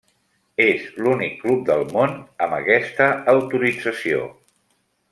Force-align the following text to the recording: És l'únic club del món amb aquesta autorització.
És 0.63 0.87
l'únic 1.07 1.35
club 1.43 1.61
del 1.69 1.85
món 1.93 2.17
amb 2.47 2.57
aquesta 2.61 3.13
autorització. 3.37 4.27